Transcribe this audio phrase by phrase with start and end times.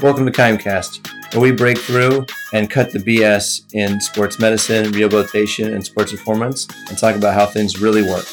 [0.00, 5.74] Welcome to Kimecast, where we break through and cut the BS in sports medicine, rehabilitation,
[5.74, 8.24] and sports performance and talk about how things really work.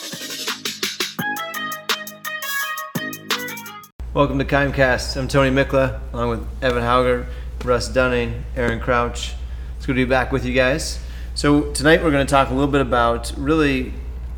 [4.14, 5.18] Welcome to Kimecast.
[5.18, 7.26] I'm Tony Mikla, along with Evan Hauger,
[7.64, 9.34] Russ Dunning, Aaron Crouch.
[9.78, 11.00] It's good to be back with you guys.
[11.34, 13.92] So, tonight we're going to talk a little bit about really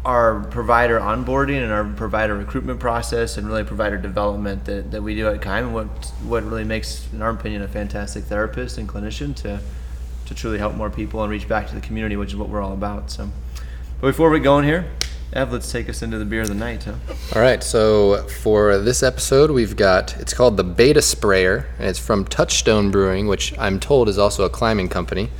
[0.07, 5.13] our provider onboarding and our provider recruitment process and really provider development that, that we
[5.13, 5.87] do at Kime and what
[6.23, 9.59] what really makes, in our opinion, a fantastic therapist and clinician to
[10.25, 12.61] to truly help more people and reach back to the community, which is what we're
[12.61, 13.11] all about.
[13.11, 13.29] So,
[13.99, 14.89] but before we go in here,
[15.33, 16.85] Ev, let's take us into the beer of the night.
[16.85, 16.93] Huh?
[17.35, 21.99] All right, so for this episode, we've got it's called the Beta Sprayer, and it's
[21.99, 25.31] from Touchstone Brewing, which I'm told is also a climbing company.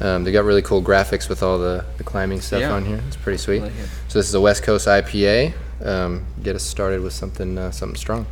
[0.00, 2.72] Um, they got really cool graphics with all the, the climbing stuff Yeah.
[2.72, 3.00] on here.
[3.06, 3.60] It's pretty sweet.
[3.60, 3.88] like it.
[4.08, 5.52] so this is a West Coast IPA.
[5.84, 8.26] Um, get us started with something uh, something strong.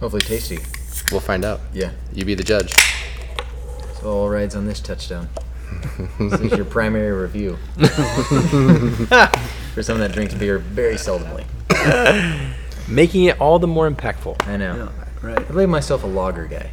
[0.00, 0.58] Hopefully tasty.
[1.10, 1.60] We'll find out.
[1.72, 1.92] Yeah.
[2.12, 2.74] You be the judge.
[4.00, 5.28] So all rides on this touchdown.
[6.18, 7.56] this is your primary review.
[9.74, 11.44] For someone that drinks beer very seldomly.
[12.88, 14.46] making it all the more impactful.
[14.46, 14.76] I know.
[14.76, 14.88] Yeah,
[15.22, 15.48] I right.
[15.48, 16.70] believe myself a lager guy.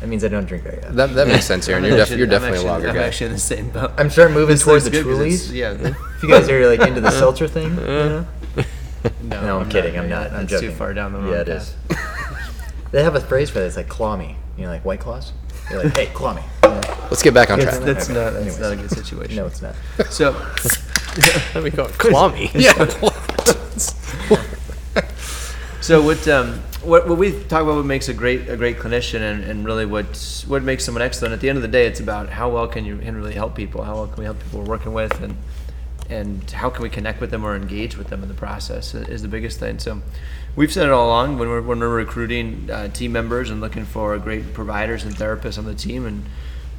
[0.00, 0.94] That means I don't drink very often.
[0.96, 1.82] That, that makes sense, Aaron.
[1.84, 3.02] I'm You're, def- actually- you're definitely actually- a lager I'm guy.
[3.02, 3.92] actually in the same boat.
[3.98, 5.54] I'm starting moving This towards the looks good 'cause it's- Trulies.
[5.54, 5.94] Yeah.
[6.16, 8.26] If you guys are like into the seltzer thing, you know?
[9.22, 9.98] No, No, I'm kidding.
[9.98, 10.26] I'm Yeah, not.
[10.28, 10.70] I'm That's joking.
[10.70, 11.30] too far down the road.
[11.32, 11.74] Yeah, it is.
[12.92, 13.66] they have a phrase for that.
[13.66, 14.36] It's like claw me.
[14.56, 15.32] You know, like White Claws.
[15.70, 16.42] You're like, hey, claw me.
[16.64, 16.80] Yeah.
[17.10, 17.82] Let's get back on It's track.
[17.84, 18.32] That's Okay, not.
[18.32, 18.60] That's anyways.
[18.60, 19.36] not a good situation.
[19.36, 19.74] No, it's not.
[20.10, 20.30] So,
[21.54, 21.86] Let me go.
[21.88, 22.50] Clammy.
[25.80, 26.26] So what?
[26.28, 29.64] Um, what, what we talk about what makes a great a great clinician and, and
[29.64, 31.34] really what what makes someone excellent.
[31.34, 33.54] At the end of the day, it's about how well can you can really help
[33.54, 33.82] people.
[33.82, 35.36] How well can we help people we're working with and
[36.08, 39.20] and how can we connect with them or engage with them in the process is
[39.20, 39.78] the biggest thing.
[39.78, 40.00] So
[40.56, 43.84] we've said it all along when we're when we're recruiting uh, team members and looking
[43.84, 46.24] for great providers and therapists on the team and.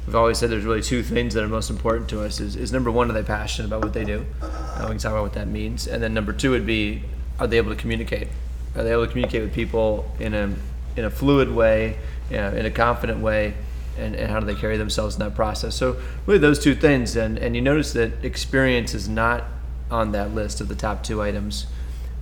[0.06, 2.40] We've always said there's really two things that are most important to us.
[2.40, 4.24] Is, is number one, are they passionate about what they do?
[4.40, 5.86] Uh, we can talk about what that means.
[5.86, 7.02] And then number two would be,
[7.38, 8.28] are they able to communicate?
[8.76, 10.54] Are they able to communicate with people in a
[10.96, 11.96] in a fluid way,
[12.30, 13.54] you know, in a confident way,
[13.98, 15.74] and, and how do they carry themselves in that process?
[15.74, 17.16] So really those two things.
[17.16, 19.44] And and you notice that experience is not
[19.90, 21.66] on that list of the top two items.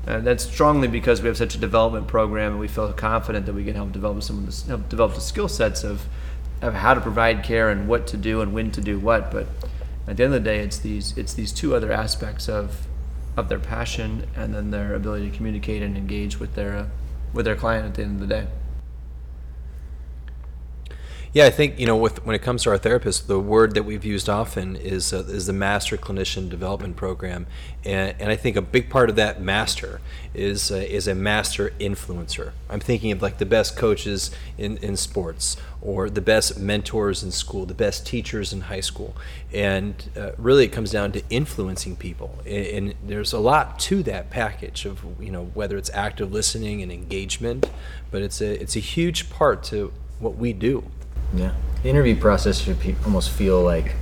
[0.06, 3.52] Uh, that's strongly because we have such a development program, and we feel confident that
[3.52, 6.06] we can help develop some the help develop the skill sets of
[6.62, 9.30] of how to provide care and what to do and when to do what.
[9.30, 9.46] But
[10.06, 12.86] at the end of the day, it's these it's these two other aspects of
[13.38, 16.86] of their passion and then their ability to communicate and engage with their uh,
[17.32, 18.46] with their client at the end of the day.
[21.34, 23.82] Yeah, I think you know, with when it comes to our therapists, the word that
[23.82, 27.46] we've used often is uh, is the Master Clinician Development Program,
[27.84, 30.00] and, and I think a big part of that master
[30.32, 32.52] is uh, is a master influencer.
[32.70, 37.30] I'm thinking of like the best coaches in, in sports, or the best mentors in
[37.30, 39.14] school, the best teachers in high school,
[39.52, 44.02] and uh, really it comes down to influencing people, and, and there's a lot to
[44.04, 47.68] that package of you know whether it's active listening and engagement,
[48.10, 50.84] but it's a it's a huge part to what we do.
[51.34, 51.52] Yeah.
[51.82, 53.94] The interview process should almost feel like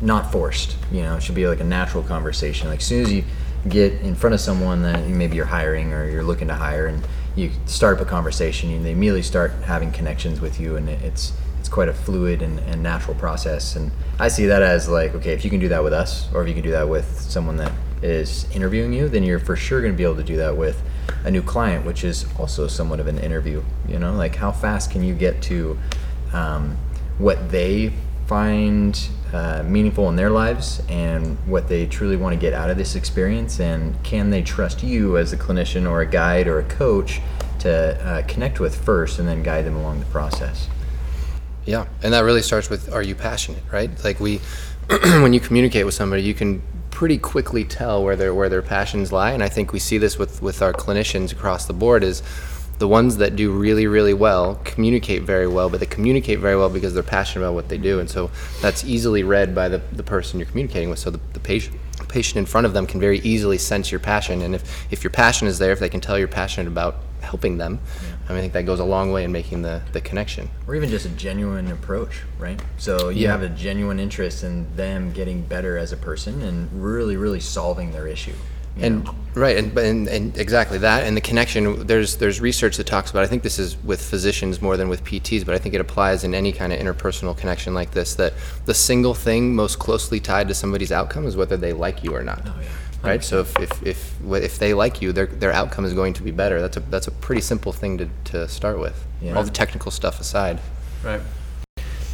[0.00, 0.76] not forced.
[0.92, 2.68] You know, it should be like a natural conversation.
[2.68, 3.24] Like as soon as you
[3.68, 7.06] get in front of someone that maybe you're hiring or you're looking to hire, and
[7.34, 11.32] you start up a conversation, and they immediately start having connections with you, and it's
[11.58, 13.74] it's quite a fluid and, and natural process.
[13.74, 16.42] And I see that as like, okay, if you can do that with us, or
[16.42, 19.80] if you can do that with someone that is interviewing you, then you're for sure
[19.80, 20.80] going to be able to do that with
[21.24, 23.64] a new client, which is also somewhat of an interview.
[23.88, 25.76] You know, like how fast can you get to
[26.32, 26.76] um,
[27.18, 27.92] what they
[28.26, 32.76] find uh, meaningful in their lives and what they truly want to get out of
[32.76, 36.64] this experience and can they trust you as a clinician or a guide or a
[36.64, 37.20] coach
[37.58, 40.68] to uh, connect with first and then guide them along the process
[41.64, 43.90] Yeah, and that really starts with are you passionate, right?
[44.04, 44.40] Like we,
[44.88, 49.12] when you communicate with somebody, you can pretty quickly tell where their where their passions
[49.12, 52.22] lie, and I think we see this with with our clinicians across the board is
[52.78, 56.68] the ones that do really really well communicate very well, but they communicate very well
[56.68, 58.30] because they're passionate about what they do, and so
[58.60, 60.98] that's easily read by the the person you're communicating with.
[60.98, 61.76] So the, the patient
[62.08, 65.10] patient in front of them can very easily sense your passion, and if if your
[65.10, 67.80] passion is there, if they can tell you're passionate about helping them,
[68.28, 70.48] I, mean, I think that goes a long way in making the the connection.
[70.68, 73.32] or even just a genuine approach right so you Yeah.
[73.32, 77.90] have a genuine interest in them getting better as a person and really really solving
[77.92, 78.34] their issue
[78.78, 83.10] and right and, and and exactly that and the connection there's there's research that talks
[83.10, 85.80] about i think this is with physicians more than with pts but i think it
[85.80, 88.34] applies in any kind of interpersonal connection like this that
[88.66, 92.22] the single thing most closely tied to somebody's outcome is whether they like you or
[92.22, 92.68] not oh yeah
[93.02, 93.24] right?
[93.24, 96.30] So if, if, if, if they like you, their, their outcome is going to be
[96.30, 96.60] better.
[96.60, 99.06] That's a, that's a pretty simple thing to, to start with.
[99.20, 99.34] Yeah.
[99.34, 100.60] All the technical stuff aside.
[101.02, 101.20] Right.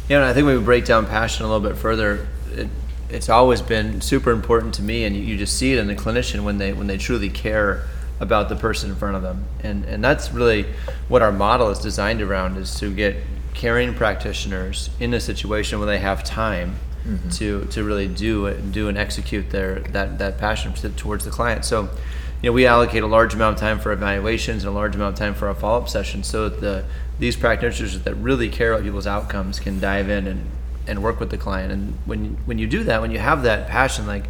[0.09, 2.67] Yeah, and I think when we break down passion a little bit further, it,
[3.13, 5.95] it's always been super important to me, and you, you just see it in the
[5.95, 7.83] clinician when they when they truly care
[8.19, 10.65] about the person in front of them, and and that's really
[11.07, 13.15] what our model is designed around is to get
[13.53, 16.75] caring practitioners in a situation where they have time
[17.05, 17.29] mm-hmm.
[17.29, 21.31] to to really do it, do and execute their that that passion to- towards the
[21.31, 21.65] client.
[21.65, 21.83] So,
[22.41, 25.13] you know, we allocate a large amount of time for evaluations and a large amount
[25.13, 26.85] of time for our follow up sessions, so that the
[27.19, 30.49] these practitioners that really care about people's outcomes can dive in and
[30.87, 31.71] and work with the client.
[31.71, 34.25] And when when you do that, when you have that passion, like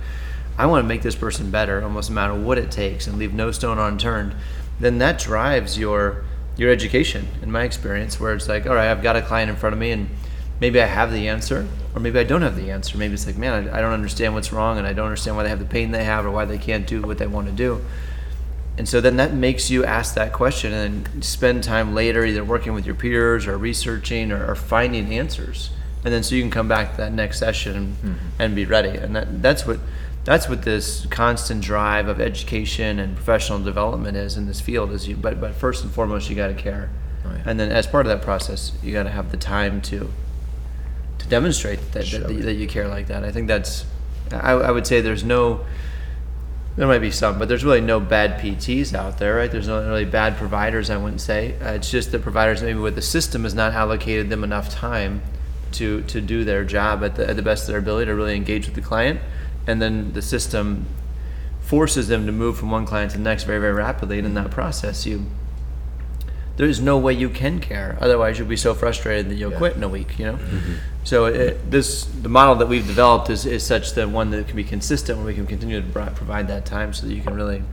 [0.57, 3.33] I want to make this person better, almost no matter what it takes, and leave
[3.33, 4.35] no stone unturned,
[4.79, 6.23] then that drives your
[6.55, 7.27] your education.
[7.41, 9.79] In my experience, where it's like, all right, I've got a client in front of
[9.79, 10.09] me, and
[10.59, 12.97] maybe I have the answer, or maybe I don't have the answer.
[12.97, 15.43] Maybe it's like, man, I, I don't understand what's wrong, and I don't understand why
[15.43, 17.53] they have the pain they have, or why they can't do what they want to
[17.53, 17.83] do.
[18.77, 22.73] And so then that makes you ask that question and spend time later either working
[22.73, 25.69] with your peers or researching or, or finding answers.
[26.05, 28.89] And then so you can come back to that next session and, and be ready.
[28.89, 29.79] And that, that's what
[30.25, 35.07] that's what this constant drive of education and professional development is in this field is
[35.07, 36.89] you but but first and foremost you got to care.
[37.25, 37.43] Oh, yeah.
[37.45, 40.11] And then as part of that process, you got to have the time to
[41.19, 43.23] to demonstrate that, that, that you care like that.
[43.23, 43.85] I think that's
[44.31, 45.65] I, I would say there's no
[46.75, 49.51] there might be some, but there's really no bad PTs out there, right?
[49.51, 51.55] There's no really bad providers, I wouldn't say.
[51.61, 55.21] Uh, it's just the providers maybe with the system has not allocated them enough time
[55.73, 58.35] to to do their job at the, at the best of their ability to really
[58.35, 59.19] engage with the client,
[59.67, 60.85] and then the system
[61.61, 64.33] forces them to move from one client to the next very very rapidly, and in
[64.33, 65.25] that process, you
[66.55, 67.97] there's no way you can care.
[67.99, 69.57] Otherwise, you'll be so frustrated that you'll Yeah.
[69.57, 70.19] quit in a week.
[70.19, 70.33] You know.
[70.33, 70.73] Mm-hmm.
[71.03, 74.55] So it, this the model that we've developed is, is such that one that can
[74.55, 77.63] be consistent, where we can continue to provide that time, so that you can really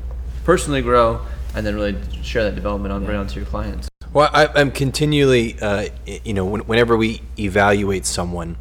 [0.45, 1.21] personally grow
[1.55, 3.90] and then really share that development on bring onto your clients.
[4.13, 8.57] Well, I, I'm continually, uh, you know, when, whenever we evaluate someone,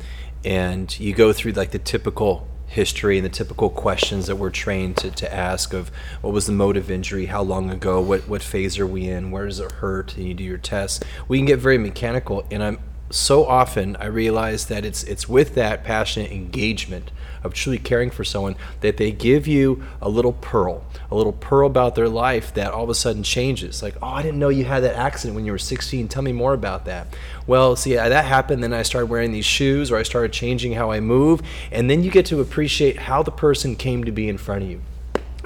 [0.45, 4.95] and you go through like the typical history and the typical questions that we're trained
[4.97, 5.89] to, to ask of
[6.21, 9.31] what was the mode of injury, how long ago, what what phase are we in,
[9.31, 10.99] where does it hurt, and you do your tests.
[11.27, 12.77] We can get very mechanical, and I'm
[13.09, 17.11] so often I realize that it's it's with that passionate engagement
[17.43, 21.67] of truly caring for someone that they give you a little pearl, a little pearl
[21.67, 23.81] about their life that all of a sudden changes.
[23.81, 26.07] Like, oh, I didn't know you had that accident when you were 16.
[26.09, 27.07] Tell me more about that.
[27.47, 28.61] Well, see, that happened.
[28.61, 31.41] Then I started wearing these shoes, or I started changing how I move,
[31.71, 34.69] and then you get to appreciate how the person came to be in front of
[34.69, 34.81] you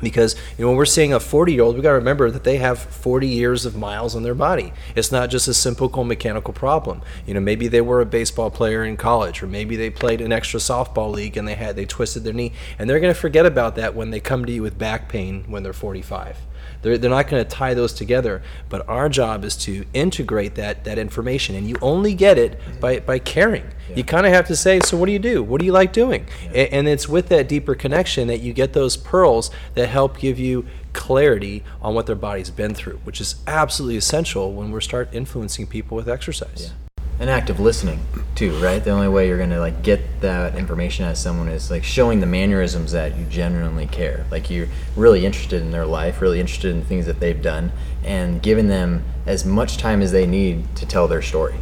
[0.04, 2.44] because you know when we're seeing a 40 year old we got to remember that
[2.44, 4.74] they have 40 years of miles on their body.
[4.96, 7.02] It's not just a simple mechanical problem.
[7.26, 10.32] You know maybe they were a baseball player in college or maybe they played an
[10.32, 12.54] extra softball league and they had they twisted their knee.
[12.78, 15.46] And they're going to forget about that when they come to you with back pain
[15.48, 16.38] when they're 45
[16.84, 20.84] they're, they're not going to tie those together but our job is to integrate that
[20.84, 23.66] that information and you only get it by, by caring.
[23.96, 25.44] You kind of have to say so what do you do?
[25.44, 26.26] What do you like doing?
[26.52, 30.40] A- and it's with that deeper connection that you get those pearls that help give
[30.40, 35.10] you clarity on what their body's been through which is absolutely essential when we start
[35.12, 36.72] influencing people with exercise
[37.20, 38.00] and active listening
[38.36, 38.84] too right?
[38.84, 42.20] The only way you're gonna like get that information out of someone is like showing
[42.20, 44.26] the mannerisms that you genuinely care.
[44.32, 47.72] Like you're really interested in their life really interested in things that they've done
[48.04, 51.56] and giving them as much time as they need to tell their story.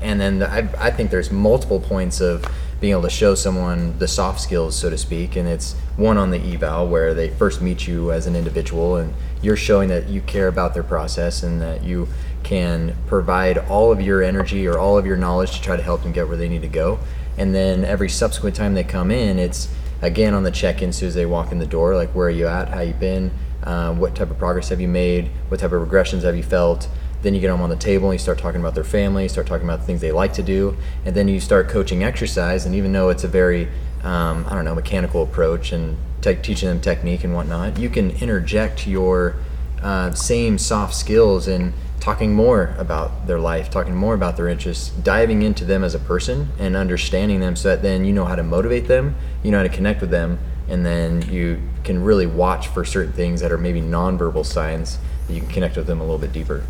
[0.00, 2.44] And then the, I, I think there's multiple points of
[2.80, 6.30] being able to show someone the soft skills so to speak and it's one on
[6.30, 10.20] the eval where they first meet you as an individual and you're showing that you
[10.20, 12.06] care about their process and that you
[12.46, 16.04] can provide all of your energy or all of your knowledge to try to help
[16.04, 16.96] them get where they need to go.
[17.36, 19.68] And then every subsequent time they come in it's
[20.00, 22.30] again on the check-in as soon as they walk in the door like where are
[22.30, 22.68] you at?
[22.68, 23.32] How you been?
[23.64, 25.28] Uh, what type of progress have you made?
[25.48, 26.88] What type of regressions have you felt?
[27.22, 29.48] Then you get them on the table and you start talking about their family, start
[29.48, 32.64] talking about the things they like to do, and then you start coaching exercise.
[32.64, 33.66] And even though it's a very,
[34.04, 38.10] um, I don't know, mechanical approach and te- teaching them technique and whatnot, you can
[38.12, 39.34] interject your
[39.82, 41.72] uh, same soft skills in
[42.06, 45.98] talking more about their life, talking more about their interests, diving into them as a
[45.98, 49.56] person and understanding them so that then you know how to motivate them, you know
[49.56, 53.50] how to connect with them, and then you can really watch for certain things that
[53.50, 56.64] are maybe nonverbal signs that you can connect with them a little bit deeper.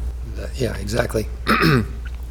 [0.55, 1.29] Yeah, exactly.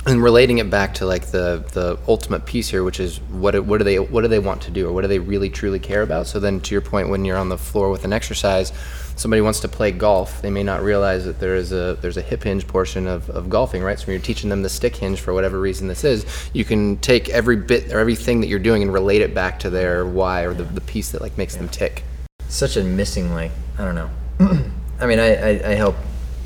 [0.07, 3.77] and relating it back to like the the ultimate piece here, which is what what
[3.77, 6.01] do they what do they want to do or what do they really truly care
[6.01, 6.25] about?
[6.25, 8.73] So then, to your point, when you're on the floor with an exercise,
[9.15, 12.21] somebody wants to play golf, they may not realize that there is a there's a
[12.21, 13.99] hip hinge portion of, of golfing, right?
[13.99, 16.97] So when you're teaching them the stick hinge for whatever reason this is, you can
[16.97, 20.43] take every bit or everything that you're doing and relate it back to their why
[20.43, 22.03] or the, the piece that like makes them tick.
[22.47, 24.09] such a missing like I don't know.
[24.99, 25.95] I mean, I, I, I help,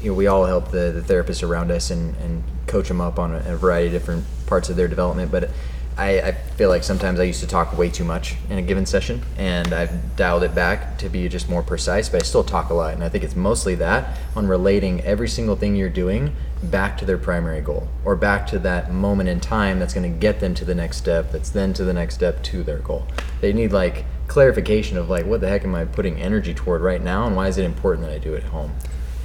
[0.01, 3.19] you know, we all help the, the therapists around us and, and coach them up
[3.19, 5.31] on a, a variety of different parts of their development.
[5.31, 5.51] But
[5.99, 8.85] I, I feel like sometimes I used to talk way too much in a given
[8.85, 12.07] session, and I've dialed it back to be just more precise.
[12.07, 15.27] But I still talk a lot, and I think it's mostly that on relating every
[15.27, 19.41] single thing you're doing back to their primary goal or back to that moment in
[19.41, 21.33] time that's going to get them to the next step.
[21.33, 23.05] That's then to the next step to their goal.
[23.41, 27.01] They need like clarification of like what the heck am I putting energy toward right
[27.01, 28.71] now, and why is it important that I do it at home?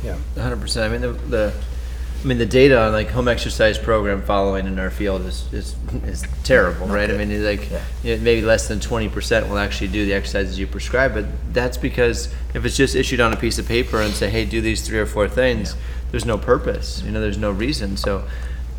[0.03, 0.19] Yeah.
[0.37, 0.93] hundred percent.
[0.93, 1.55] I mean, the, the,
[2.25, 5.77] I mean, the data on like home exercise program following in our field is, is,
[6.07, 7.11] is terrible, right?
[7.11, 7.85] I mean, it's like, Yeah.
[8.03, 11.27] you know, maybe less than twenty percent will actually do the exercises you prescribe, but
[11.53, 14.63] that's because if it's just issued on a piece of paper and say, hey, do
[14.63, 15.77] these three or four things,
[16.13, 17.99] there's no purpose, you know, there's no reason.
[17.99, 18.25] So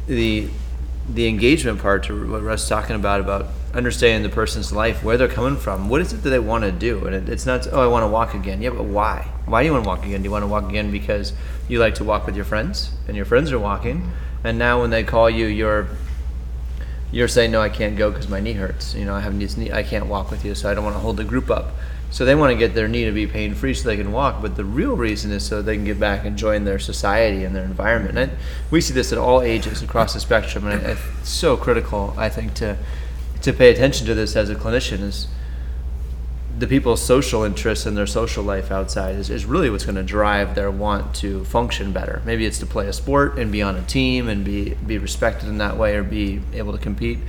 [0.08, 0.50] the,
[1.08, 5.28] the engagement part to what Russ talking about, about understanding the person's life, where they're
[5.28, 7.06] coming from, what is it that they want to do?
[7.06, 8.62] And it, it's not, oh, I want to walk again.
[8.62, 9.30] Yeah, but why?
[9.46, 10.22] Why do you want to walk again?
[10.22, 11.34] Do you want to walk again because
[11.68, 14.12] you like to walk with your friends and your friends are walking?
[14.44, 15.88] And now when they call you, you're
[17.12, 18.94] you're saying no, I can't go because my knee hurts.
[18.94, 21.00] You know, I have knee, I can't walk with you, so I don't want to
[21.00, 21.72] hold the group up.
[22.16, 24.42] So they want to get their knee to be pain free so they can walk.
[24.42, 27.54] But the real reason is so they can get back and join their society and
[27.54, 28.18] their environment.
[28.18, 28.32] And
[28.72, 32.54] we see this at all ages across the spectrum, and it's so critical, I think,
[32.54, 32.78] to
[33.42, 35.28] to pay attention to this as a clinician is
[36.58, 40.04] the people's social interests and their social life outside is, is really what's going to
[40.04, 42.22] drive their want to function better.
[42.24, 45.50] Maybe it's to play a sport and be on a team and be, be respected
[45.50, 47.20] in that way or be able to compete.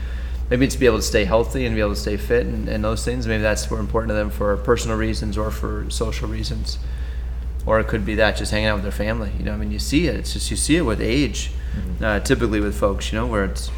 [0.51, 2.69] Maybe it's to be able to stay healthy and be able to stay fit and,
[2.69, 3.27] and those things.
[3.27, 6.79] Maybe that's more important to them for personal reasons or for social reasons.
[7.65, 9.33] Or it could be that just hanging out with their family.
[9.39, 10.15] You know, I mean, you see it.
[10.15, 11.51] It's just you see it with age,
[12.01, 13.13] uh, typically with folks.
[13.13, 13.73] You know, where it's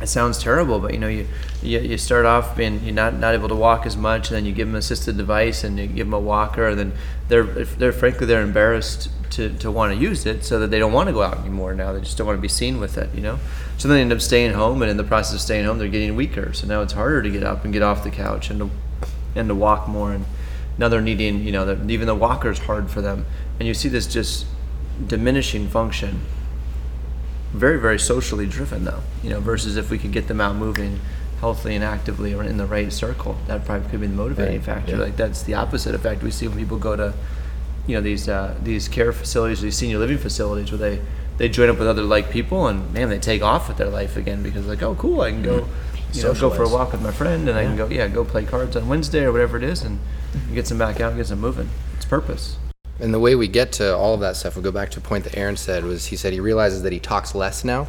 [0.00, 1.28] it sounds terrible, but you know, you,
[1.62, 4.44] you, you start off being you're not, not able to walk as much, and then
[4.46, 6.92] you give them an assisted device, and you give them a walker, and then
[7.28, 10.92] they're they're frankly they're embarrassed to, to want to use it, so that they don't
[10.92, 11.74] want to go out anymore.
[11.74, 13.38] Now they just don't want to be seen with it, you know.
[13.78, 15.88] So then they end up staying home, and in the process of staying home, they're
[15.88, 16.52] getting weaker.
[16.52, 18.70] So now it's harder to get up and get off the couch and to
[19.34, 20.24] and to walk more, and
[20.78, 23.24] now they're needing you know they're- even the walker's hard for them,
[23.58, 24.46] and you see this just
[25.06, 26.20] diminishing function
[27.52, 31.00] very very socially driven though you know versus if we could get them out moving
[31.40, 34.64] healthily and actively or in the right circle that probably could be the motivating Right,
[34.64, 34.98] factor yeah.
[35.02, 37.12] like that's the opposite effect we see when people go to
[37.90, 41.02] you know these uh, these care facilities these senior living facilities where they
[41.38, 44.16] they join up with other like people and man they take off with their life
[44.16, 45.66] again because like oh cool i can go
[46.12, 48.24] you know, go for a walk with my friend and i can go yeah go
[48.24, 49.98] play cards on wednesday or whatever it is and
[50.50, 52.56] it gets them back out gets them moving it's purpose
[53.00, 55.02] And the way we get to all of that stuff, we go back to a
[55.02, 57.88] point that Aaron said was he said he realizes that he talks less now.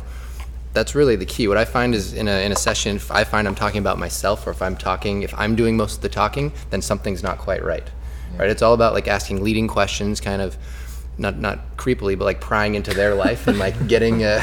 [0.72, 1.50] That's really the key.
[1.50, 4.00] What I find is in a, in a session, if I find I'm talking about
[4.00, 7.40] myself or if I'm talking, if I'm doing most of the talking, then something's not
[7.40, 7.86] quite right.
[8.38, 8.50] Right?
[8.50, 10.58] It's all about like asking leading questions, kind of
[11.18, 14.42] not not creepily, but like prying into their life and like getting, uh,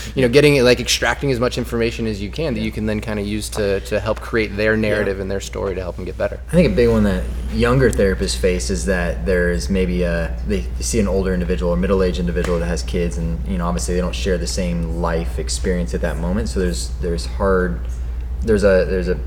[0.14, 3.00] you know, getting like extracting as much information as you can that you can then
[3.00, 6.04] kind of use to, to help create their narrative and their story to help them
[6.04, 6.40] get better.
[6.48, 10.62] I think a big one that younger therapists face is that there's maybe a they,
[10.80, 14.00] see an older individual or middle-aged individual that has kids, and you know obviously they
[14.00, 16.48] don't share the same life experience at that moment.
[16.48, 17.80] So there's there's hard
[18.42, 19.18] there's a there's a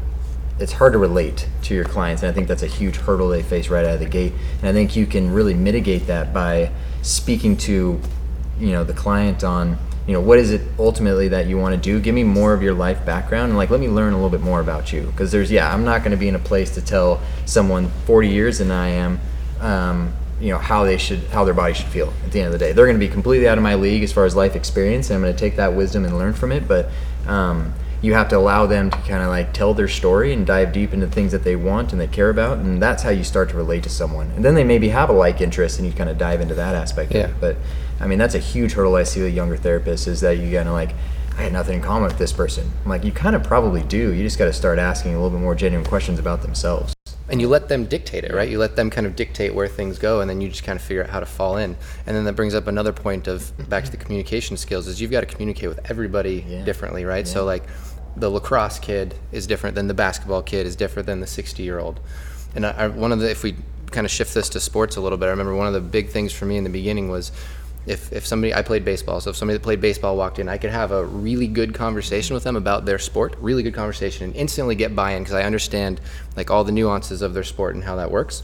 [0.59, 3.43] it's hard to relate to your clients, and I think that's a huge hurdle they
[3.43, 4.33] face right out of the gate.
[4.59, 6.71] And I think you can really mitigate that by
[7.01, 7.99] speaking to
[8.59, 11.81] you know the client on you know what is it ultimately that you want to
[11.81, 11.99] do?
[11.99, 14.41] Give me more of your life background and like let me learn a little bit
[14.41, 15.01] more about you.
[15.01, 18.29] Because there's yeah i'm not going to be in a place to tell someone 40
[18.29, 19.19] years than i am
[19.59, 22.51] um, you know how they should how their body should feel at the end of
[22.53, 22.73] the day.
[22.73, 25.15] They're going to be completely out of my league as far as life experience and
[25.15, 26.89] i'm going to take that wisdom and learn from it but
[27.27, 27.73] um,
[28.05, 30.93] you have to allow them to kind of like tell their story and dive deep
[30.93, 33.57] into things that they want and they care about and that's how you start to
[33.57, 36.17] relate to someone and then they maybe have a like interest and you kind of
[36.17, 37.25] dive into that aspect Yeah.
[37.25, 37.57] of it but
[37.99, 40.69] i mean that's a huge hurdle i see with younger therapists is that you kind
[40.69, 40.91] of like
[41.37, 44.13] i had nothing in common with this person i'm like you kind of probably do
[44.13, 46.93] you just got to start asking a little bit more genuine questions about themselves
[47.27, 48.47] and you let them dictate it, right?
[48.47, 50.85] You let them kind of dictate where things go, and then you just kind of
[50.85, 51.75] figure out how to fall in.
[52.05, 54.05] And then that brings up another point of back to the mm-hmm.
[54.05, 56.63] communication skills is you've got to communicate with everybody Yeah.
[56.63, 57.27] differently, right?
[57.27, 57.63] So like
[58.17, 61.79] the lacrosse kid is different than the basketball kid is different than the 60 year
[61.79, 61.99] old.
[62.55, 63.55] And I, I, one of the if we
[63.91, 66.09] kind of shift this to sports a little bit, I remember one of the big
[66.09, 67.31] things for me in the beginning was
[67.85, 70.57] if, if somebody I played baseball, so if somebody that played baseball walked in, I
[70.57, 74.35] could have a really good conversation with them about their sport, really good conversation, and
[74.35, 76.01] instantly get buy-in because I understand
[76.35, 78.43] like all the nuances of their sport and how that works.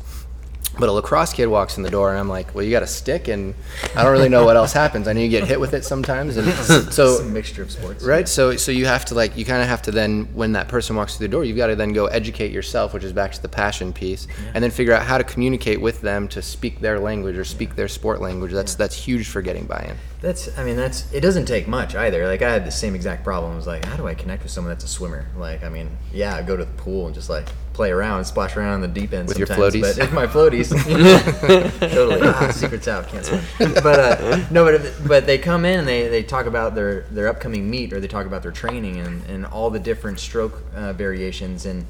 [0.80, 2.88] But a lacrosse kid walks in the door, and I'm like, "Well, you got a
[2.88, 3.54] stick, and
[3.96, 5.08] I don't really know what else happens.
[5.08, 6.48] I know you get hit with it sometimes, and
[6.94, 8.04] so It's a mixture of sports.
[8.06, 8.28] right.
[8.28, 10.96] So so you have to like you kind of have to then when that person
[10.96, 13.42] walks through the door, you've got to then go educate yourself, which is back to
[13.42, 17.00] the passion piece, and then figure out how to communicate with them to speak their
[17.00, 18.54] language or speak their sport language.
[18.54, 19.98] That's that's huge for getting buy-in.
[20.22, 22.28] That's, I mean, that's, it doesn't take much either.
[22.28, 23.54] Like, I had the same exact problem.
[23.54, 25.26] I was like, how do I connect with someone that's a swimmer?
[25.36, 28.56] Like, I mean, yeah, I go to the pool and just like play around, splash
[28.56, 29.82] around in the deep end With your sometimes, floaties?
[29.82, 31.80] But it's my floaties.
[31.92, 32.22] totally.
[32.22, 33.08] Ah, secret's out.
[33.08, 33.42] Can't swim.
[33.58, 37.28] But, uh, no, but, but they come in and they, they talk about their, their
[37.28, 40.94] upcoming meet or they talk about their training and, and all the different stroke uh,
[40.94, 41.66] variations.
[41.66, 41.88] And,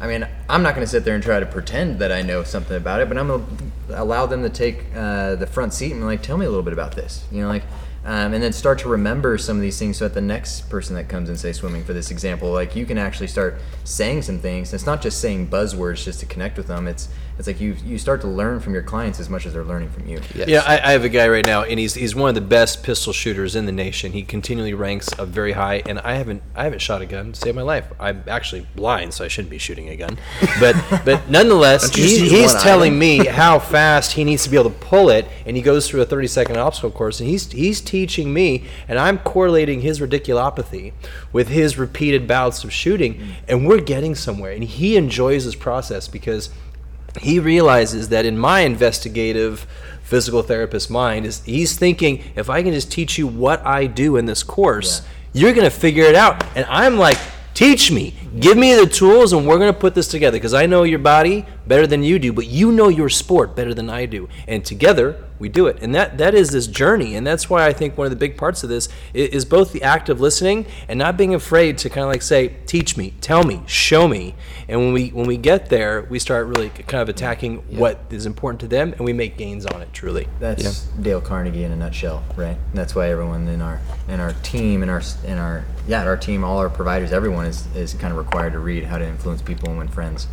[0.00, 2.44] I mean, I'm not going to sit there and try to pretend that I know
[2.44, 5.92] something about it, but I'm going to allow them to take uh, the front seat
[5.92, 7.24] and like tell me a little bit about this.
[7.32, 7.64] You know, like,
[8.04, 10.94] um, and then start to remember some of these things so that the next person
[10.94, 14.38] that comes and say swimming for this example, like you can actually start saying some
[14.38, 14.72] things.
[14.72, 16.86] It's not just saying buzzwords just to connect with them.
[16.86, 19.64] It's it's like you you start to learn from your clients as much as they're
[19.64, 20.20] learning from you.
[20.34, 20.48] Yes.
[20.48, 22.82] Yeah, I, I have a guy right now, and he's he's one of the best
[22.82, 24.10] pistol shooters in the nation.
[24.10, 27.40] He continually ranks up very high, and I haven't I haven't shot a gun to
[27.40, 27.86] save my life.
[28.00, 30.18] I'm actually blind, so I shouldn't be shooting a gun.
[30.58, 32.98] But but nonetheless, Don't you just he, he's telling item?
[32.98, 36.02] me how fast he needs to be able to pull it, and he goes through
[36.02, 40.92] a 30 second obstacle course, and he's he's teaching me, and I'm correlating his radiculopathy
[41.32, 43.34] with his repeated bouts of shooting, mm.
[43.46, 44.50] and we're getting somewhere.
[44.50, 46.50] And he enjoys this process because
[47.18, 49.66] he realizes that in my investigative
[50.02, 54.16] physical therapist mind is he's thinking if i can just teach you what i do
[54.16, 56.44] in this course you're going to figure it out.
[56.56, 57.18] And i'm like
[57.54, 58.14] teach me.
[58.38, 60.36] Give me the tools and we're going to put this together.
[60.36, 63.74] Because i know your body better than you do but you know your sport better
[63.74, 64.28] than i do.
[64.46, 65.80] And together we do it.
[65.80, 67.14] And that that is this journey.
[67.14, 69.72] And that's why i think one of the big parts of this i- is both
[69.72, 73.14] the act of listening and not being afraid to kind of like say teach me
[73.20, 74.34] tell me show me.
[74.68, 78.26] And when we when we get there we start really kind of attacking what is
[78.26, 80.26] important to them and we make gains on it truly.
[80.40, 82.56] That's Dale Carnegie in a nutshell, right?
[82.70, 86.16] And that's why everyone in our in our team in our in our yeah our
[86.16, 89.40] team, all our providers, everyone is is kind of required to read how to influence
[89.42, 90.26] people and win friends.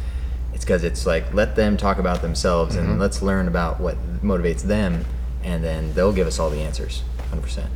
[0.55, 4.61] It's because it's like let them talk about themselves and let's learn about what motivates
[4.61, 5.05] them,
[5.43, 7.69] and then they'll give us all the answers, hundred percent.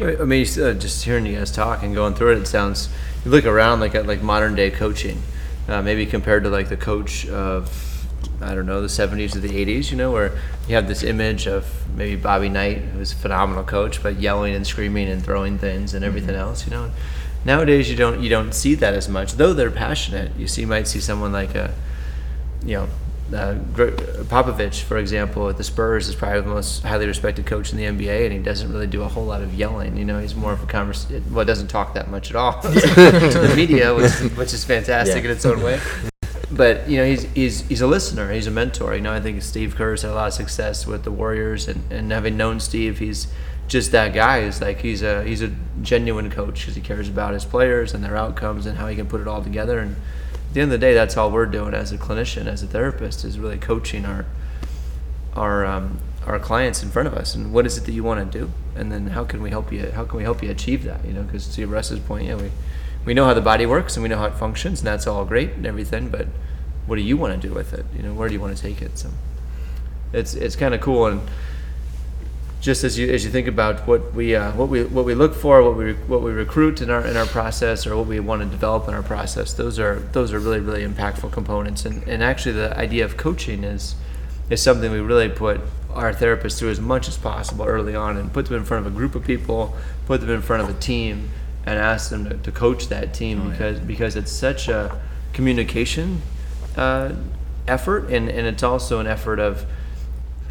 [0.00, 2.88] I mean, uh, just hearing you guys talk and going through it, it sounds.
[3.24, 5.22] You look around like at like modern day coaching,
[5.68, 8.06] uh, maybe compared to like the coach of
[8.40, 9.90] I don't know the '70s or the '80s.
[9.90, 10.36] You know, where
[10.68, 11.64] you have this image of
[11.96, 16.04] maybe Bobby Knight, who's a phenomenal coach, but yelling and screaming and throwing things and
[16.04, 16.66] everything else.
[16.66, 16.90] You know,
[17.48, 20.30] nowadays you don't you don't see that as much, though they're passionate.
[20.38, 21.74] You see, you might see someone like a,
[22.64, 22.88] you know.
[23.30, 23.56] Uh,
[24.34, 27.84] Popovich, for example, at the Spurs, is probably the most highly respected coach in the
[27.84, 29.98] NBA, and he doesn't really do a whole lot of yelling.
[29.98, 31.06] You know, he's more of a convers.
[31.30, 35.30] Well, doesn't talk that much at all to the media, which, which is fantastic Yeah.
[35.30, 35.78] in its own way.
[36.50, 38.32] But you know, he's he's he's a listener.
[38.32, 38.94] He's a mentor.
[38.94, 41.82] You know, I think Steve Kerr's had a lot of success with the Warriors, and,
[41.92, 43.26] and having known Steve, he's
[43.68, 44.38] just that guy.
[44.38, 45.52] Is like he's a he's a
[45.82, 49.06] genuine coach because he cares about his players and their outcomes and how he can
[49.06, 49.78] put it all together.
[49.78, 49.96] And
[50.32, 52.66] at the end of the day, that's all we're doing as a clinician, as a
[52.66, 54.26] therapist, is really coaching our
[55.34, 57.34] our um, our clients in front of us.
[57.34, 58.50] And what is it that you want to do?
[58.74, 61.12] And then how can we help you how can we help you achieve that you
[61.12, 61.22] know?
[61.22, 62.50] Because to Russ's point yeah we
[63.04, 65.24] we know how the body works and we know how it functions and that's all
[65.24, 66.26] great and everything but
[66.86, 67.84] what do you want to do with it?
[67.94, 68.98] You know where do you want to take it?
[68.98, 69.10] So
[70.12, 71.06] it's it's kind of cool.
[71.06, 71.20] And
[72.60, 75.34] just as you as you think about what we uh, what we what we look
[75.34, 78.42] for, what we what we recruit in our in our process, or what we want
[78.42, 81.84] to develop in our process, those are those are really really impactful components.
[81.84, 83.94] And and actually, the idea of coaching is
[84.50, 88.32] is something we really put our therapists through as much as possible early on, and
[88.32, 90.78] put them in front of a group of people, put them in front of a
[90.80, 91.30] team,
[91.64, 95.00] and ask them to, to coach that team because because it's such a
[95.32, 96.22] communication
[96.76, 97.12] uh,
[97.68, 99.64] effort, and and it's also an effort of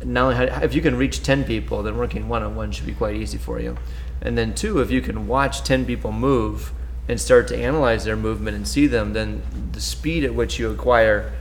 [0.03, 3.15] not only how, if you can reach 10 people then working one-on-one should be quite
[3.15, 3.77] easy for you
[4.21, 6.71] and then two if you can watch 10 people move
[7.07, 10.69] and start to analyze their movement and see them then the speed at which you
[10.69, 11.31] acquire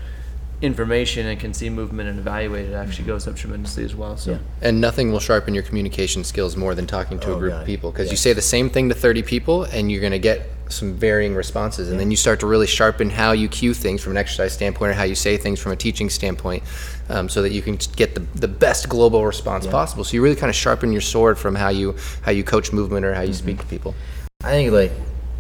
[0.63, 3.13] information and can see movement and evaluate it actually mm-hmm.
[3.13, 4.39] goes up tremendously as well so Yeah.
[4.63, 7.61] And nothing will sharpen your communication skills more than talking to a Oh, group God.
[7.61, 8.13] of people because Yeah.
[8.13, 11.35] you say the same thing to 30 people and you're going to get some varying
[11.35, 11.91] responses.
[11.91, 14.91] And then you start to really sharpen how you cue things from an exercise standpoint
[14.91, 16.63] or how you say things from a teaching standpoint
[17.09, 20.05] um, so that you can get the, the best global response possible.
[20.05, 23.07] So you really kind of sharpen your sword from how you, how you coach movement
[23.07, 23.95] or how you speak to people.
[24.45, 24.93] I think like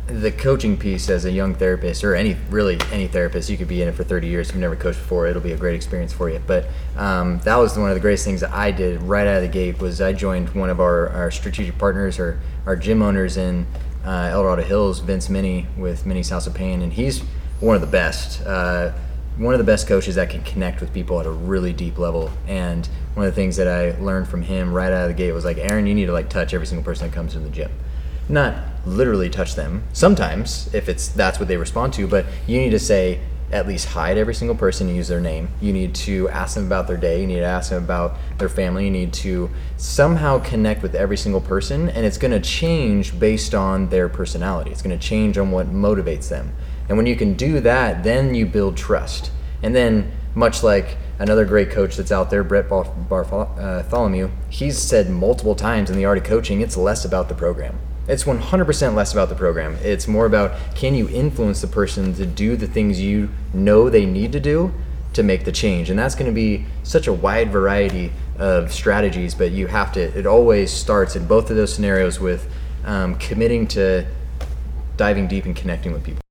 [0.07, 3.83] the coaching piece as a young therapist or any really any therapist you could be
[3.83, 6.31] in it for 30 years you've never coached before it'll be a great experience for
[6.31, 9.37] you but um, that was one of the greatest things that i did right out
[9.37, 13.03] of the gate was i joined one of our, our strategic partners or our gym
[13.03, 13.67] owners in
[14.07, 17.21] uh, el dorado hills vince minnie with minnie's house of pain and he's
[17.61, 18.93] one of the best uh,
[19.39, 22.31] one of the best coaches that can connect with people at a really deep level.
[22.47, 25.33] And one of the things that I learned from him right out of the gate
[25.33, 27.51] was like, Aaron, you need to like touch every single person that comes in the
[27.51, 27.71] gym.
[28.29, 29.85] Not literally touch them.
[29.93, 33.21] Sometimes, if it's that's what they respond to, but you need to say
[33.53, 35.49] at least hide every single person, and use their name.
[35.61, 37.21] You need to ask them about their day.
[37.21, 38.85] You need to ask them about their family.
[38.85, 43.55] You need to somehow connect with every single person, and it's going to change based
[43.55, 44.71] on their personality.
[44.71, 46.55] It's going to change on what motivates them.
[46.89, 49.31] And when you can do that, then you build trust.
[49.63, 55.09] And then, much like another great coach that's out there, Brett uh, Bartholomew, he's said
[55.09, 57.79] multiple times in the art of coaching, it's less about the program.
[58.09, 59.77] It's 100% less about the program.
[59.83, 64.07] It's more about can you influence the person to do the things you know they
[64.07, 64.73] need to do
[65.15, 65.91] to make the change.
[65.91, 70.01] And that's going to be such a wide variety of strategies, but you have to,
[70.01, 72.49] it always starts in both of those scenarios with
[72.85, 74.07] um, committing to
[74.97, 76.26] diving deep and connecting with people.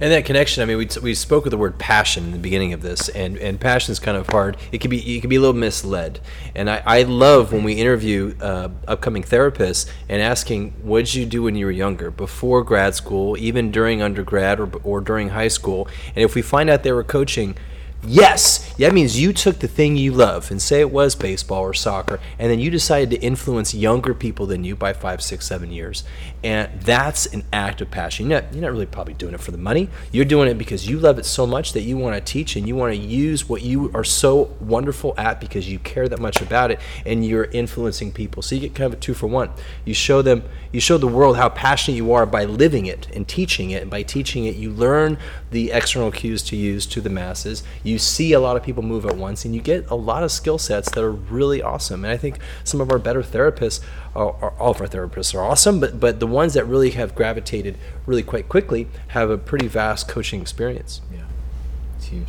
[0.00, 2.72] And that connection, I mean, we, we spoke of the word passion in the beginning
[2.72, 4.56] of this, and, and passion is kind of hard.
[4.70, 6.20] It can be it can be a little misled.
[6.54, 11.26] And I, I love when we interview uh, upcoming therapists and asking, what did you
[11.26, 15.48] do when you were younger, before grad school, even during undergrad or, or during high
[15.48, 15.88] school?
[16.14, 17.56] And if we find out they were coaching,
[18.06, 21.74] Yes, that means you took the thing you love, and say it was baseball or
[21.74, 25.72] soccer, and then you decided to influence younger people than you by five, six, seven
[25.72, 26.04] years.
[26.44, 28.30] And that's an act of passion.
[28.30, 29.90] You're not, you're not really probably doing it for the money.
[30.12, 32.68] You're doing it because you love it so much that you want to teach and
[32.68, 36.40] you want to use what you are so wonderful at because you care that much
[36.40, 38.42] about it, and you're influencing people.
[38.42, 39.50] So you get kind of a two for one.
[39.84, 43.26] You show them, you show the world how passionate you are by living it and
[43.26, 43.82] teaching it.
[43.82, 45.18] And by teaching it, you learn
[45.50, 47.64] the external cues to use to the masses
[47.96, 50.58] see a lot of people move at once and you get a lot of skill
[50.58, 52.04] sets that are really awesome.
[52.04, 53.80] And i think some of our better therapists
[54.14, 57.14] are, are, all of our therapists are awesome but but the ones that really have
[57.14, 61.00] gravitated really quite quickly have a pretty vast coaching experience.
[61.12, 61.20] Yeah.
[61.96, 62.28] It's huge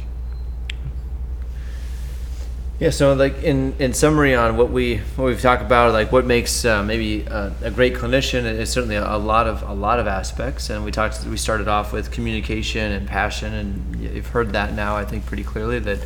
[2.79, 6.25] yeah, so like in, in summary on what we what we've talked about, like what
[6.25, 9.99] makes uh, maybe a, a, great clinician is certainly a, a, lot of a lot
[9.99, 14.53] of aspects, and we talked we started off with communication and passion, and you've heard
[14.53, 15.99] that now I think pretty clearly that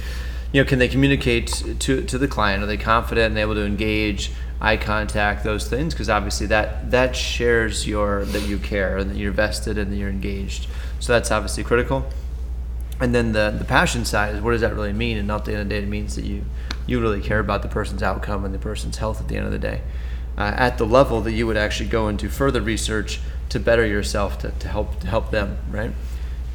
[0.52, 2.64] you know can they communicate to to the client?
[2.64, 4.32] Are they confident and able to engage?
[4.62, 9.18] Eye contact, those things, because obviously that that shares your that you care and that
[9.18, 10.68] you're vested and that you're engaged.
[11.02, 12.08] So that's obviously critical
[13.04, 15.18] and then the the passion side is what does that really mean?
[15.18, 16.46] And at the end of the day, it means that you
[16.88, 19.52] you really care about the person's outcome and the person's health at the end of
[19.52, 19.82] the day,
[20.38, 24.40] uh, at the level that you would actually go into further research to better yourself
[24.40, 25.92] to, to help to help them, right?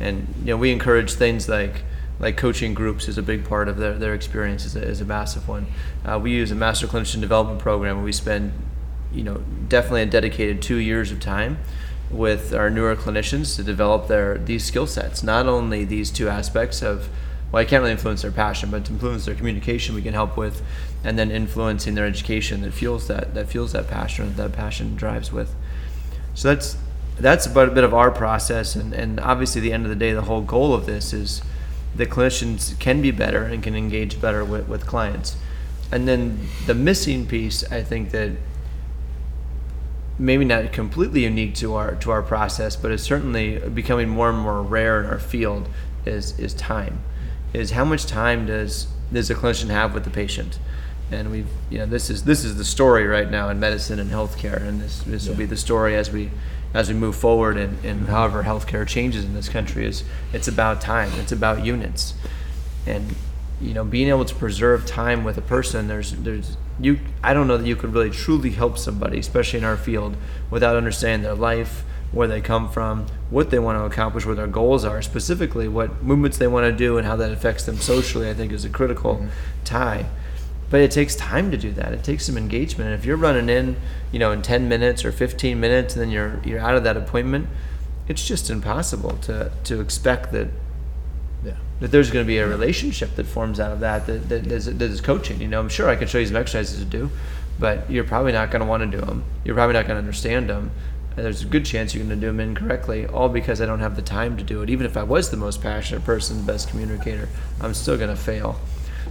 [0.00, 1.82] And you know we encourage things like
[2.18, 5.04] like coaching groups is a big part of their, their experience is a, is a
[5.04, 5.66] massive one.
[6.02, 8.52] Uh, we use a master clinician development program we spend
[9.12, 11.58] you know definitely a dedicated two years of time
[12.10, 15.22] with our newer clinicians to develop their these skill sets.
[15.22, 17.08] Not only these two aspects of
[17.50, 20.36] well, I can't really influence their passion, but to influence their communication, we can help
[20.36, 20.62] with,
[21.02, 25.32] and then influencing their education that fuels that that fuels that passion that passion drives
[25.32, 25.54] with.
[26.34, 26.76] So that's
[27.18, 30.12] that's about a bit of our process, and and obviously, the end of the day,
[30.12, 31.42] the whole goal of this is
[31.94, 35.36] the clinicians can be better and can engage better with, with clients.
[35.90, 38.32] And then the missing piece, I think that
[40.18, 44.38] maybe not completely unique to our to our process, but it's certainly becoming more and
[44.38, 45.68] more rare in our field
[46.04, 47.00] is is time.
[47.52, 50.58] Is how much time does does a clinician have with the patient?
[51.10, 54.10] And we've you know this is this is the story right now in medicine and
[54.10, 55.30] healthcare, and this this yeah.
[55.30, 56.30] will be the story as we
[56.74, 58.12] as we move forward and, and mm-hmm.
[58.12, 60.04] however healthcare changes in this country is
[60.34, 62.14] it's about time, it's about units,
[62.86, 63.14] and
[63.60, 67.48] you know being able to preserve time with a person there's there's you I don't
[67.48, 70.16] know that you could really truly help somebody especially in our field
[70.50, 74.46] without understanding their life where they come from what they want to accomplish what their
[74.46, 78.28] goals are specifically what movements they want to do and how that affects them socially
[78.28, 79.28] I think is a critical mm-hmm.
[79.64, 80.06] tie
[80.70, 83.48] but it takes time to do that it takes some engagement and if you're running
[83.48, 83.76] in
[84.12, 86.96] you know in 10 minutes or 15 minutes and then you're you're out of that
[86.96, 87.48] appointment
[88.08, 90.48] it's just impossible to to expect that.
[91.80, 94.66] That there's going to be a relationship that forms out of that that, that, is,
[94.66, 95.40] that is coaching.
[95.40, 97.10] You know, I'm sure I can show you some exercises to do,
[97.58, 99.24] but you're probably not going to want to do them.
[99.44, 100.72] You're probably not going to understand them.
[101.16, 103.80] And there's a good chance you're going to do them incorrectly, all because I don't
[103.80, 104.70] have the time to do it.
[104.70, 107.28] Even if I was the most passionate person, the best communicator,
[107.60, 108.60] I'm still going to fail.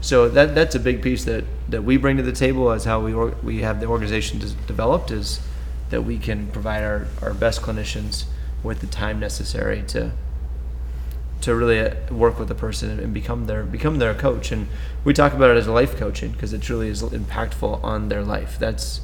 [0.02, 3.02] So that that's a big piece that, that we bring to the table as how
[3.02, 5.42] we or, we have the organization developed is
[5.90, 8.26] that we can provide our, our best clinicians
[8.64, 10.12] with the time necessary to
[11.42, 14.52] to really work with the person and become their become their coach.
[14.52, 14.68] And
[15.04, 18.58] we talk about it as life coaching because it truly is impactful on their life.
[18.60, 19.02] That's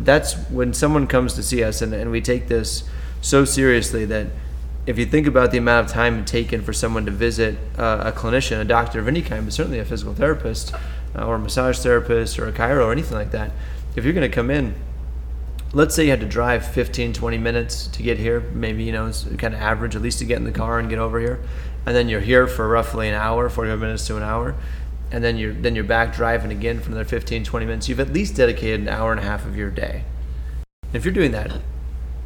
[0.00, 2.84] that's when someone comes to see us and, and we take this
[3.20, 4.26] so seriously that
[4.84, 8.12] if you think about the amount of time taken for someone to visit uh, a
[8.12, 10.74] clinician, a doctor of any kind, but certainly a physical therapist
[11.14, 13.52] uh, or a massage therapist or a chiro or anything like that,
[13.94, 14.74] if you're going to come in,
[15.72, 19.06] let's say you had to drive 15, 20 minutes to get here, maybe, you know,
[19.06, 21.40] it's kind of average, at least to get in the car and get over here.
[21.86, 24.54] And then you're here for roughly an hour, 45 minutes to an hour.
[25.10, 27.88] And then you're, then you're back driving again for another 15, 20 minutes.
[27.88, 30.04] You've at least dedicated an hour and a half of your day.
[30.92, 31.60] If you're doing that,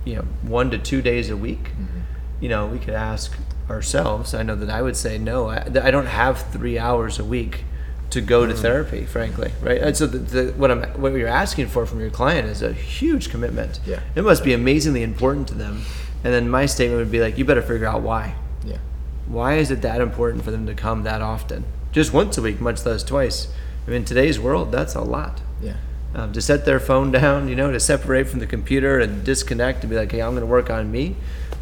[0.05, 2.01] you know, one to two days a week, mm-hmm.
[2.41, 3.37] you know, we could ask
[3.71, 4.35] ourselves.
[4.35, 5.49] I know that I would say no.
[5.49, 7.65] I, I don't have three hours a week
[8.11, 9.81] to go to therapy, frankly, right?
[9.83, 12.73] And so the, the, what I'm what you're asking for from your client is a
[12.73, 13.81] huge commitment.
[13.87, 14.01] Yeah.
[14.14, 15.83] it must be amazingly important to them.
[16.25, 18.35] And then my statement would be like, you better figure out why.
[18.64, 18.79] Yeah.
[19.27, 21.64] Why is it that important for them to come that often?
[21.92, 23.49] Just once a week, much less twice.
[23.87, 25.77] I mean, in today's world, that's a lot Yeah.
[26.14, 29.83] um, to set their phone down, you know, to separate from the computer and disconnect
[29.83, 31.16] and be like, hey, I'm going to work on me.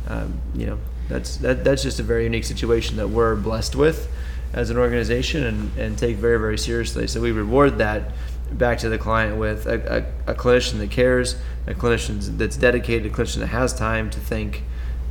[0.09, 0.79] Um, you know,
[1.09, 4.09] that's that, that's just a very unique situation that we're blessed with
[4.55, 7.07] as an organization and, and take very very seriously.
[7.07, 8.13] So we reward that
[8.53, 11.37] back to the client with a, a, a clinician that cares,
[11.67, 14.63] a clinician that's dedicated, a clinician that has time to think,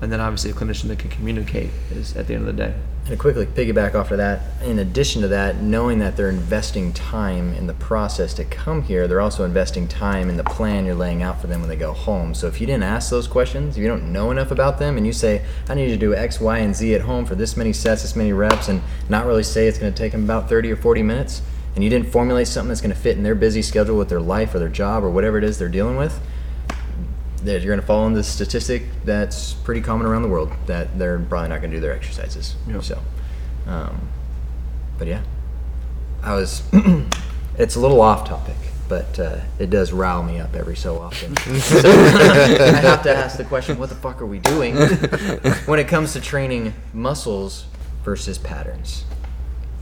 [0.03, 2.75] and then obviously a clinician that can communicate is at the end of the day.
[3.09, 7.53] And quickly piggyback off of that, in addition to that, knowing that they're investing time
[7.53, 11.21] in the process to come here, they're also investing time in the plan you're laying
[11.21, 12.33] out for them when they go home.
[12.33, 15.05] So if you didn't ask those questions, if you don't know enough about them, and
[15.05, 17.57] you say, I need you to do X, Y, and Z at home for this
[17.57, 20.47] many sets, this many reps, and not really say it's going to take them about
[20.47, 21.41] 30 or 40 minutes,
[21.75, 24.21] and you didn't formulate something that's going to fit in their busy schedule with their
[24.21, 26.21] life or their job or whatever it is they're dealing with,
[27.43, 31.19] you're going to fall into the statistic that's pretty common around the world that they're
[31.19, 32.55] probably not going to do their exercises.
[32.67, 32.81] Yeah.
[32.81, 33.01] So,
[33.67, 34.09] um,
[34.97, 35.21] but yeah,
[36.21, 36.63] I was.
[37.57, 38.55] it's a little off topic,
[38.87, 41.35] but uh, it does rile me up every so often.
[41.35, 44.75] So, I have to ask the question: What the fuck are we doing
[45.65, 47.65] when it comes to training muscles
[48.03, 49.05] versus patterns?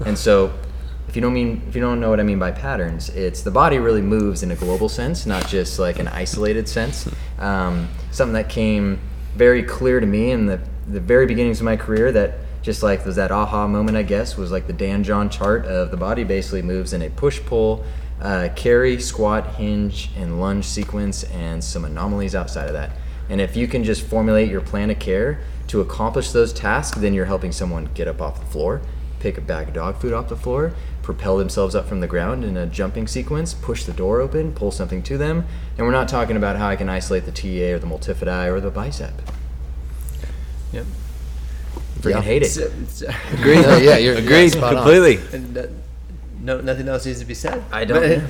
[0.05, 0.53] And so,
[1.11, 3.51] if you don't mean if you don't know what I mean by patterns, it's the
[3.51, 7.05] body really moves in a global sense, not just like an isolated sense.
[7.37, 8.97] Um, something that came
[9.35, 13.05] very clear to me in the the very beginnings of my career that just like
[13.05, 16.23] was that aha moment, I guess, was like the Dan John chart of the body
[16.23, 17.83] basically moves in a push pull,
[18.21, 22.91] uh, carry, squat, hinge, and lunge sequence, and some anomalies outside of that.
[23.27, 27.13] And if you can just formulate your plan of care to accomplish those tasks, then
[27.13, 28.81] you're helping someone get up off the floor,
[29.19, 32.43] pick a bag of dog food off the floor, propel themselves up from the ground
[32.43, 35.45] in a jumping sequence, push the door open, pull something to them.
[35.77, 38.59] And we're not talking about how I can isolate the TA or the multifidi or
[38.61, 39.13] the bicep.
[40.71, 40.85] Yep.
[41.99, 42.21] Freaking Yeah.
[42.21, 42.71] hate It's, it.
[42.81, 43.01] it's,
[43.33, 43.61] Agreed.
[43.61, 45.19] No, yeah, you're Agreed yeah, completely.
[45.33, 45.65] and uh,
[46.39, 47.63] no, nothing else needs to be said.
[47.71, 48.27] I don't, But, yeah.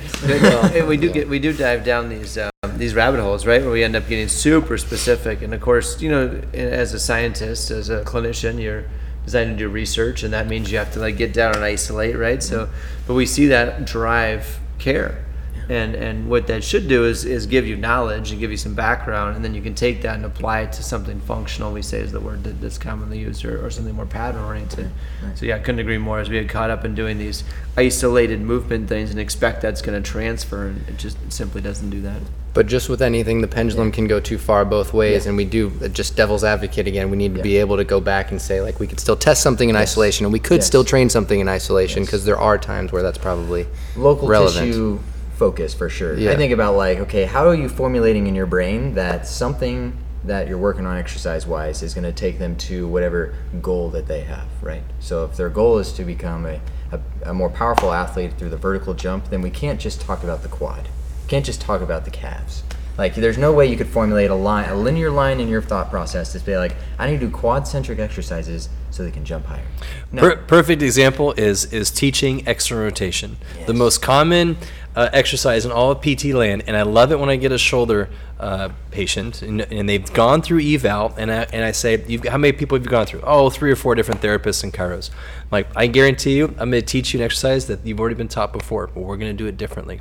[0.70, 3.62] but, uh, we do get we do dive down these um, these rabbit holes, right?
[3.62, 7.70] Where we end up getting super specific, and of course, you know, as a scientist,
[7.70, 8.84] as a clinician, you're
[9.24, 12.16] designed to do research, and that means you have to like get down and isolate,
[12.16, 12.42] right?
[12.42, 12.68] So,
[13.06, 15.24] but we see that drive care.
[15.68, 18.74] And, and what that should do is, is give you knowledge and give you some
[18.74, 21.72] background, and then you can take that and apply it to something functional.
[21.72, 24.90] We say is the word that, that's commonly used, or, or something more pattern oriented.
[25.36, 26.18] So yeah, I couldn't agree more.
[26.18, 27.44] As we get caught up in doing these
[27.76, 32.00] isolated movement things and expect that's going to transfer, and it just simply doesn't do
[32.02, 32.20] that.
[32.54, 35.72] But just with anything, the pendulum can go too far both ways, and we do
[35.82, 37.08] uh, just devil's advocate again.
[37.10, 39.42] We need to be able to go back and say like we could still test
[39.42, 40.66] something in isolation, and we could Yes.
[40.66, 44.66] still train something in isolation because there are times where that's probably local relevant.
[44.66, 44.98] tissue
[45.34, 46.16] focus for sure.
[46.16, 46.32] Yeah.
[46.32, 50.46] I think about like, okay, how are you formulating in your brain that something that
[50.46, 54.20] you're working on exercise wise is going to take them to whatever goal that they
[54.20, 54.84] have, right?
[55.00, 56.60] So if their goal is to become a,
[56.92, 60.42] a, a more powerful athlete through the vertical jump, then we can't just talk about
[60.42, 60.88] the quad.
[61.26, 62.62] Can't just talk about the calves.
[62.98, 65.90] Like, there's no way you could formulate a line, a linear line in your thought
[65.90, 69.46] process to be like, I need to do quad centric exercises so they can jump
[69.46, 69.64] higher.
[70.12, 70.20] No.
[70.20, 74.58] Per- perfect example is is teaching external rotation, the most common
[74.94, 77.58] uh, exercise in all of PT land, and I love it when I get a
[77.58, 82.38] shoulder uh, patient and, and they've gone through eval, and I, and I say, how
[82.38, 83.22] many people have you gone through?
[83.22, 85.10] Oh, three or four different therapists and chiros.
[85.50, 88.28] Like I guarantee you, I'm going to teach you an exercise that you've already been
[88.28, 90.00] taught before, but we're going to do it differently,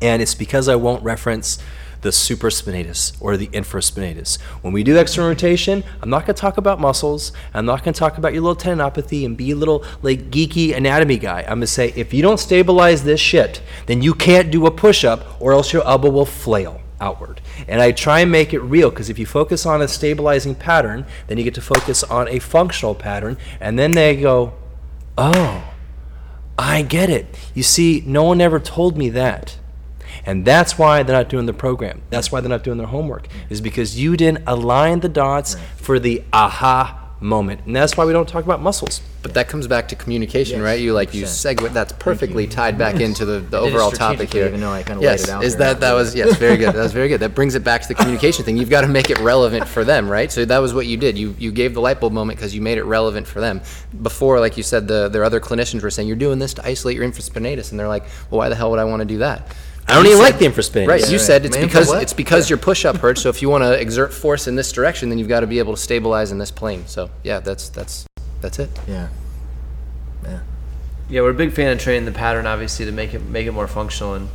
[0.00, 1.58] and it's because I won't reference
[2.06, 4.40] the supraspinatus or the infraspinatus.
[4.62, 7.32] When we do external rotation, I'm not going to talk about muscles.
[7.52, 10.74] I'm not going to talk about your little tendinopathy and be a little like geeky
[10.76, 11.40] anatomy guy.
[11.40, 14.70] I'm going to say if you don't stabilize this shit, then you can't do a
[14.70, 17.40] push-up or else your elbow will flail outward.
[17.66, 21.06] And I try and make it real because if you focus on a stabilizing pattern,
[21.26, 24.54] then you get to focus on a functional pattern and then they go,
[25.18, 25.64] "Oh,
[26.56, 27.26] I get it.
[27.52, 29.58] You see, no one ever told me that.
[30.24, 32.02] And that's why they're not doing the program.
[32.10, 35.98] That's why they're not doing their homework, is because you didn't align the dots for
[35.98, 37.62] the aha moment.
[37.64, 39.00] And that's why we don't talk about muscles.
[39.22, 40.78] But that comes back to communication, Yes, right?
[40.80, 41.56] You like you 100%.
[41.56, 41.72] segue.
[41.72, 44.46] That's perfectly tied back into the, the I did it overall topic here.
[44.46, 46.74] even though I kinda laid yes, it out is that that was yes, very good.
[46.74, 47.18] That was very good.
[47.20, 48.56] That brings it back to the communication thing.
[48.56, 50.30] You've got to make it relevant for them, right?
[50.30, 51.18] So that was what you did.
[51.18, 53.62] You you gave the light bulb moment because you made it relevant for them.
[54.02, 56.96] Before, like you said, the their other clinicians were saying you're doing this to isolate
[56.96, 59.48] your infraspinatus, and they're like, well, why the hell would I want to do that?
[59.88, 60.88] I don't You even said- like the infraspinatus.
[60.88, 61.20] Right, you right.
[61.20, 62.02] said it's Man, for because what?
[62.02, 63.22] it's because your push-up hurts.
[63.22, 65.58] So if you want to exert force in this direction, then you've got to be
[65.60, 66.84] able to stabilize in this plane.
[66.86, 68.04] So yeah, that's that's
[68.40, 68.70] that's it.
[68.88, 69.08] Yeah.
[70.24, 70.40] Yeah.
[71.08, 73.52] Yeah, we're a big fan of training the pattern, obviously, to make it make it
[73.52, 74.14] more functional.
[74.14, 74.28] And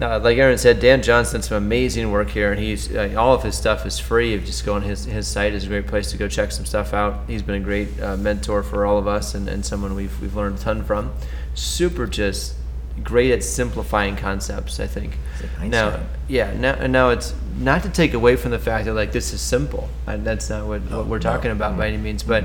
[0.00, 3.34] uh, like Aaron said, Dan Johnson did some amazing work here, and he's uh, all
[3.34, 4.34] of his stuff is free.
[4.34, 6.64] If just go on his his site is a great place to go check some
[6.66, 7.20] stuff out.
[7.28, 10.34] He's been a great uh, mentor for all of us, and, and someone we've we've
[10.34, 11.12] learned a ton from.
[11.54, 12.54] Super, just
[13.02, 14.80] great at simplifying concepts.
[14.80, 15.18] I think.
[15.58, 18.94] like now, yeah, now and now it's not to take away from the fact that
[18.94, 22.04] like this is simple, and that's not what, what we're talking about by any mm-hmm.
[22.04, 22.44] means, but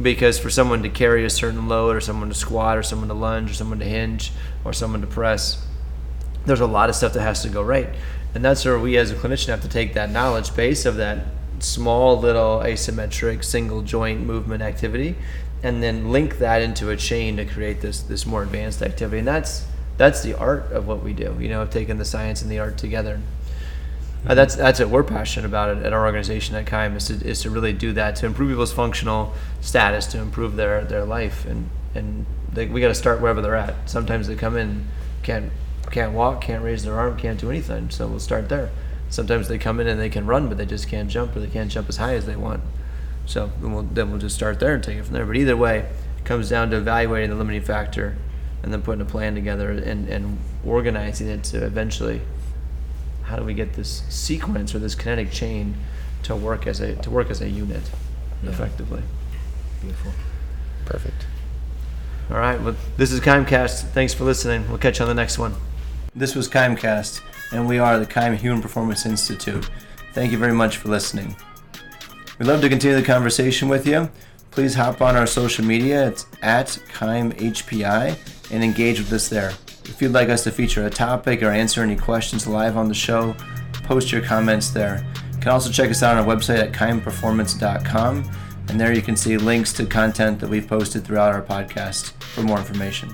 [0.00, 3.14] because for someone to carry a certain load, or someone to squat, or someone to
[3.14, 4.32] lunge, or someone to hinge,
[4.64, 5.64] or someone to press,
[6.46, 7.88] there's a lot of stuff that has to go right,
[8.34, 11.26] and that's where we as a clinician have to take that knowledge base of that
[11.60, 15.14] small little asymmetric single joint movement activity,
[15.62, 19.28] and then link that into a chain to create this this more advanced activity, and
[19.28, 21.36] that's that's the art of what we do.
[21.40, 23.20] You know, of taking the science and the art together.
[24.26, 27.14] Uh, that's that's what we're passionate about at, at our organization at Kime is to,
[27.26, 31.44] is to really do that to improve people's functional status to improve their, their life
[31.44, 33.74] and and they, we got to start wherever they're at.
[33.88, 34.86] Sometimes they come in
[35.22, 35.52] can't
[35.90, 37.90] can't walk, can't raise their arm, can't do anything.
[37.90, 38.70] So we'll start there.
[39.10, 41.46] Sometimes they come in and they can run, but they just can't jump or they
[41.48, 42.62] can't jump as high as they want.
[43.26, 45.26] So then we'll then we'll just start there and take it from there.
[45.26, 45.80] But either way,
[46.18, 48.16] it comes down to evaluating the limiting factor
[48.64, 52.22] and then putting a plan together and, and organizing it to eventually
[53.24, 55.76] how do we get this sequence or this kinetic chain
[56.22, 57.82] to work as a to work as a unit
[58.42, 59.02] effectively.
[59.82, 60.12] Beautiful.
[60.86, 61.26] Perfect.
[62.30, 63.90] All right, well, this is Kimecast.
[63.90, 64.66] Thanks for listening.
[64.68, 65.54] We'll catch you on the next one.
[66.16, 67.20] This was Kimecast,
[67.52, 69.68] and we are the Kime Human Performance Institute.
[70.14, 71.36] Thank you very much for listening.
[72.38, 74.08] We'd love to continue the conversation with you.
[74.54, 76.06] Please hop on our social media.
[76.06, 79.52] It's at KimeHPI and engage with us there.
[79.86, 82.94] If you'd like us to feature a topic or answer any questions live on the
[82.94, 83.34] show,
[83.82, 85.04] post your comments there.
[85.32, 88.30] You can also check us out on our website at kimeperformance.com,
[88.68, 92.42] and there you can see links to content that we've posted throughout our podcast for
[92.42, 93.12] more information.